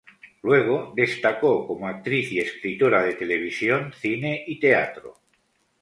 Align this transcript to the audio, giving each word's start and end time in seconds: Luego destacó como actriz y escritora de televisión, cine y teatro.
Luego 0.41 0.93
destacó 0.95 1.67
como 1.67 1.87
actriz 1.87 2.31
y 2.31 2.39
escritora 2.39 3.03
de 3.03 3.13
televisión, 3.13 3.93
cine 3.95 4.43
y 4.47 4.59
teatro. 4.59 5.13